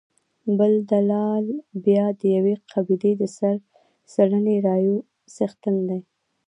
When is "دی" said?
5.89-5.99